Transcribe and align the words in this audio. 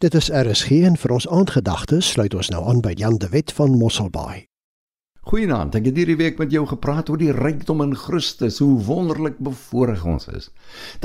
Dit 0.00 0.14
is 0.14 0.30
RSG 0.32 0.78
en 0.88 0.94
vir 0.96 1.12
ons 1.12 1.26
aandgedagtes 1.28 2.06
sluit 2.14 2.32
ons 2.32 2.48
nou 2.48 2.60
aan 2.70 2.78
by 2.80 2.94
Jan 2.96 3.18
de 3.20 3.28
Wet 3.34 3.52
van 3.52 3.74
Mosselbaai. 3.76 4.46
Goeienaand. 5.28 5.76
Ek 5.76 5.90
het 5.90 5.98
hierdie 6.00 6.16
week 6.16 6.40
met 6.40 6.54
jou 6.56 6.62
gepraat 6.70 7.12
oor 7.12 7.20
die 7.20 7.34
rykdom 7.36 7.84
in 7.84 7.92
Christus, 7.92 8.62
hoe 8.64 8.78
wonderlik 8.86 9.36
bevoorreg 9.44 10.06
ons 10.08 10.24
is. 10.32 10.48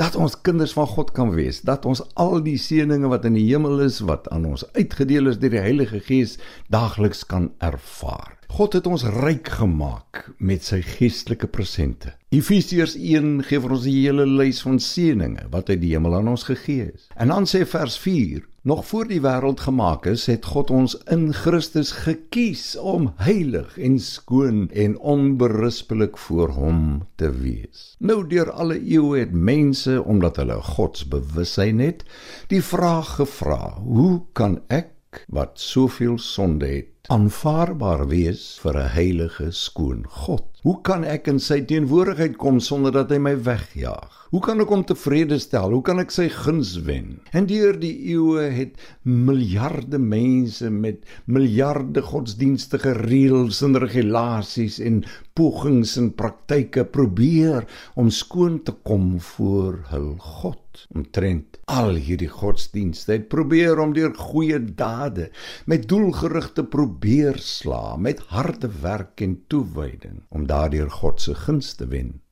Dat 0.00 0.16
ons 0.16 0.38
kinders 0.40 0.72
van 0.78 0.88
God 0.94 1.12
kan 1.12 1.34
wees, 1.36 1.60
dat 1.60 1.84
ons 1.84 2.00
al 2.16 2.40
die 2.46 2.56
seënings 2.56 3.12
wat 3.12 3.28
in 3.28 3.36
die 3.36 3.44
hemel 3.50 3.84
is, 3.84 4.00
wat 4.00 4.32
aan 4.32 4.48
ons 4.48 4.64
uitgedeel 4.72 5.28
is 5.28 5.42
deur 5.44 5.58
die 5.58 5.64
Heilige 5.66 6.00
Gees, 6.00 6.38
daagliks 6.72 7.26
kan 7.28 7.52
ervaar. 7.60 8.35
God 8.46 8.76
het 8.78 8.86
ons 8.86 9.02
ryk 9.04 9.48
gemaak 9.58 10.20
met 10.38 10.62
sy 10.64 10.78
geestelike 10.84 11.48
presente. 11.50 12.12
Efesiërs 12.30 12.94
1 12.94 13.42
gee 13.48 13.60
vir 13.60 13.72
ons 13.74 13.86
'n 13.86 13.94
hele 13.94 14.26
lys 14.26 14.60
van 14.62 14.78
seënings 14.78 15.48
wat 15.50 15.70
uit 15.70 15.80
die 15.80 15.94
hemel 15.94 16.14
aan 16.14 16.28
ons 16.28 16.46
gegee 16.46 16.92
is. 16.94 17.08
En 17.16 17.28
dan 17.28 17.44
sê 17.44 17.66
vers 17.66 17.98
4: 17.98 18.46
Nog 18.62 18.86
voor 18.86 19.06
die 19.06 19.20
wêreld 19.20 19.60
gemaak 19.60 20.06
is, 20.06 20.26
het 20.26 20.44
God 20.44 20.70
ons 20.70 20.96
in 21.10 21.32
Christus 21.32 21.92
gekies 21.92 22.76
om 22.76 23.12
heilig 23.16 23.78
en 23.78 23.98
skoon 23.98 24.70
en 24.70 24.98
onberispelik 24.98 26.18
voor 26.18 26.48
hom 26.48 27.06
te 27.14 27.30
wees. 27.30 27.94
Nou 27.98 28.26
deur 28.26 28.50
alle 28.50 28.80
eeue 28.80 29.18
het 29.18 29.32
mense, 29.32 30.02
omdat 30.02 30.36
hulle 30.36 30.62
godsbewussyn 30.62 31.78
het, 31.78 32.04
die 32.48 32.62
vraag 32.62 33.14
gevra: 33.20 33.78
Hoe 33.82 34.22
kan 34.32 34.60
ek 34.66 35.24
wat 35.28 35.60
soveel 35.60 36.18
sonde 36.18 36.66
het 36.66 36.95
aanvaarbaar 37.14 38.00
wees 38.10 38.42
vir 38.62 38.76
'n 38.80 38.90
heilige 38.94 39.50
skoon 39.52 40.02
God. 40.22 40.46
Hoe 40.66 40.80
kan 40.82 41.04
ek 41.04 41.28
in 41.30 41.38
sy 41.38 41.60
teenwoordigheid 41.70 42.34
kom 42.36 42.58
sonder 42.60 42.90
dat 42.90 43.10
hy 43.14 43.18
my 43.22 43.36
wegjaag? 43.46 44.16
Hoe 44.32 44.40
kan 44.42 44.58
ek 44.60 44.72
hom 44.74 44.82
tevrede 44.82 45.38
stel? 45.38 45.70
Hoe 45.70 45.84
kan 45.86 46.02
ek 46.02 46.10
sy 46.10 46.26
guns 46.28 46.72
wen? 46.88 47.20
En 47.30 47.46
deur 47.46 47.78
die 47.78 47.94
eeue 48.10 48.48
het 48.50 48.74
miljarde 49.04 50.00
mense 50.02 50.66
met 50.70 51.06
miljarde 51.30 52.02
godsdienstige 52.02 52.96
reëls 52.98 53.62
en 53.62 53.78
regulasies 53.78 54.80
en 54.82 55.04
pogings 55.38 55.94
en 56.00 56.10
praktyke 56.10 56.84
probeer 56.84 57.68
om 57.94 58.10
skoon 58.10 58.58
te 58.66 58.74
kom 58.82 59.20
voor 59.20 59.84
hul 59.92 60.16
God. 60.18 60.62
Omtrent 60.92 61.56
al 61.72 61.94
hierdie 61.94 62.28
godsdienste 62.28 63.14
het 63.14 63.28
probeer 63.32 63.78
om 63.80 63.94
deur 63.96 64.12
goeie 64.18 64.58
dade 64.58 65.30
met 65.70 65.86
doelgerigte 65.88 66.66
probeer 66.96 67.36
sla 67.44 67.96
met 68.00 68.20
harde 68.32 68.70
werk 68.80 69.20
en 69.20 69.34
toewyding 69.52 70.22
om 70.32 70.46
daardeur 70.48 70.88
God 70.90 71.20
se 71.20 71.34
guns 71.34 71.74
te 71.76 71.84
wen. 71.92 72.22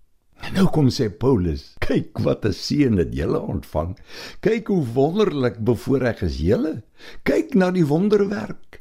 En 0.40 0.56
nou 0.56 0.64
kom 0.72 0.88
sê 0.88 1.10
Paulus, 1.12 1.74
kyk 1.84 2.22
wat 2.24 2.46
'n 2.48 2.52
seën 2.52 2.96
het 2.96 3.12
julle 3.12 3.40
ontvang. 3.40 3.92
Kyk 4.40 4.68
hoe 4.72 4.86
wonderlik 4.94 5.58
bevoorreg 5.58 6.22
is 6.22 6.38
julle. 6.38 6.82
Kyk 7.24 7.54
na 7.54 7.70
die 7.70 7.84
wonderwerk 7.84 8.73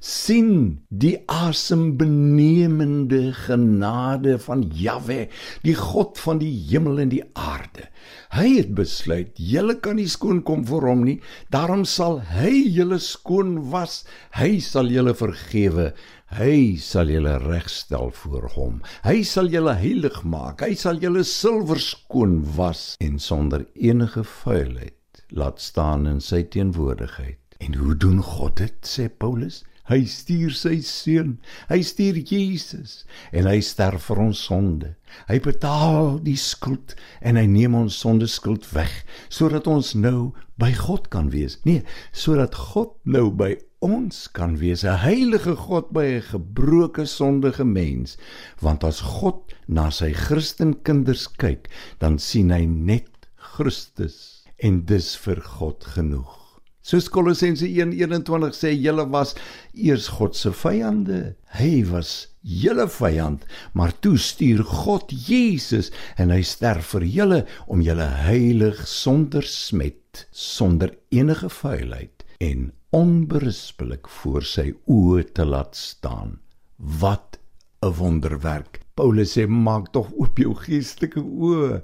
sien 0.00 0.82
die 0.88 1.16
asembenemende 1.30 3.30
genade 3.46 4.38
van 4.46 4.64
Jahwe, 4.74 5.26
die 5.62 5.76
God 5.78 6.18
van 6.22 6.40
die 6.42 6.52
hemel 6.70 7.02
en 7.04 7.12
die 7.12 7.24
aarde. 7.34 7.88
Hy 8.34 8.48
het 8.58 8.74
besluit, 8.78 9.38
julle 9.38 9.76
kan 9.82 9.98
nie 10.00 10.08
skoon 10.10 10.42
kom 10.46 10.64
vir 10.68 10.86
hom 10.88 11.04
nie, 11.06 11.16
daarom 11.54 11.84
sal 11.88 12.20
hy 12.34 12.52
julle 12.76 12.98
skoon 13.02 13.58
was. 13.72 14.04
Hy 14.36 14.58
sal 14.64 14.90
julle 14.92 15.14
vergewe. 15.16 15.92
Hy 16.36 16.74
sal 16.82 17.10
julle 17.12 17.36
regstel 17.38 18.10
voor 18.18 18.48
hom. 18.56 18.80
Hy 19.06 19.20
sal 19.22 19.46
julle 19.52 19.76
heilig 19.78 20.24
maak. 20.26 20.64
Hy 20.66 20.74
sal 20.74 20.98
julle 21.02 21.22
silwer 21.22 21.78
skoon 21.78 22.40
was 22.56 22.96
en 23.00 23.20
sonder 23.22 23.68
enige 23.78 24.26
vuilheid 24.42 24.94
laat 25.30 25.62
staan 25.62 26.06
in 26.10 26.18
sy 26.20 26.42
teenwoordigheid. 26.50 27.38
En 27.62 27.78
hoe 27.78 27.94
doen 27.96 28.18
God 28.22 28.58
dit? 28.58 28.74
sê 28.82 29.06
Paulus. 29.08 29.62
Hy 29.86 30.00
stuur 30.10 30.54
sy 30.56 30.80
seun. 30.82 31.36
Hy 31.70 31.80
stuur 31.86 32.18
Jesus 32.26 33.04
en 33.32 33.46
hy 33.46 33.60
sterf 33.62 34.08
vir 34.10 34.22
ons 34.24 34.40
sonde. 34.48 34.94
Hy 35.30 35.38
betaal 35.44 36.18
die 36.26 36.38
skuld 36.40 36.96
en 37.22 37.38
hy 37.38 37.46
neem 37.46 37.76
ons 37.78 37.98
sonde 38.02 38.26
skuld 38.30 38.66
weg 38.74 38.92
sodat 39.28 39.70
ons 39.70 39.94
nou 39.94 40.32
by 40.58 40.72
God 40.74 41.10
kan 41.12 41.30
wees. 41.30 41.60
Nee, 41.68 41.84
sodat 42.12 42.56
God 42.72 42.96
nou 43.04 43.28
by 43.30 43.54
ons 43.84 44.26
kan 44.32 44.56
wees, 44.58 44.82
'n 44.84 44.98
heilige 45.04 45.54
God 45.54 45.92
by 45.92 46.06
'n 46.16 46.22
gebroke 46.32 47.06
sondige 47.06 47.64
mens. 47.64 48.16
Want 48.60 48.84
as 48.84 49.00
God 49.00 49.54
na 49.68 49.90
sy 49.90 50.12
Christenkinders 50.12 51.28
kyk, 51.36 51.68
dan 51.98 52.18
sien 52.18 52.50
hy 52.50 52.64
net 52.64 53.28
Christus 53.36 54.44
en 54.58 54.84
dis 54.86 55.14
vir 55.16 55.40
God 55.40 55.84
genoeg. 55.84 56.45
Soos 56.86 57.08
Kolossense 57.10 57.66
1:21 57.66 58.52
sê, 58.54 58.70
julle 58.78 59.08
was 59.10 59.32
eers 59.74 60.06
God 60.06 60.36
se 60.38 60.52
vyande. 60.54 61.34
Hy 61.58 61.82
was 61.90 62.28
julle 62.46 62.86
vyand, 62.86 63.42
maar 63.74 63.90
toe 63.98 64.14
stuur 64.14 64.62
God 64.62 65.10
Jesus 65.10 65.90
en 66.14 66.30
hy 66.30 66.44
sterf 66.46 66.92
vir 66.94 67.08
julle 67.16 67.40
om 67.66 67.82
julle 67.82 68.06
heilig 68.28 68.86
sonder 68.86 69.42
smet, 69.42 70.28
sonder 70.30 70.94
enige 71.10 71.50
vuilheid 71.58 72.22
en 72.38 72.70
onberispelik 72.94 74.06
voor 74.20 74.46
sy 74.46 74.70
oë 74.86 75.26
te 75.34 75.42
laat 75.42 75.74
staan. 75.74 76.38
Wat 76.78 77.40
'n 77.82 77.96
wonderwerk. 77.98 78.85
Paulus 78.96 79.34
sê 79.36 79.44
maak 79.46 79.90
tog 79.92 80.08
oop 80.16 80.38
jou 80.40 80.54
geestelike 80.56 81.20
oë. 81.20 81.82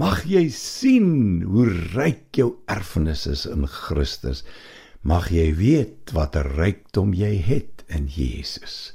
Mag 0.00 0.22
jy 0.24 0.46
sien 0.48 1.42
hoe 1.44 1.66
ryk 1.92 2.40
jou 2.40 2.54
erfenis 2.72 3.26
is 3.28 3.44
in 3.44 3.66
Christus. 3.68 4.40
Mag 5.04 5.28
jy 5.28 5.50
weet 5.60 6.14
wat 6.16 6.36
'n 6.40 6.56
rykdom 6.56 7.12
jy 7.12 7.36
het 7.36 7.84
in 7.88 8.08
Jesus. 8.08 8.94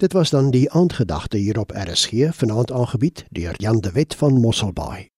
Dit 0.00 0.12
was 0.16 0.30
dan 0.30 0.50
die 0.50 0.70
aandgedagte 0.72 1.36
hier 1.36 1.58
op 1.58 1.76
RSG 1.76 2.32
vanaand 2.32 2.72
aangebied 2.72 3.26
deur 3.28 3.54
Jan 3.60 3.80
de 3.80 3.92
Wet 3.92 4.14
van 4.14 4.40
Mosselbaai. 4.40 5.10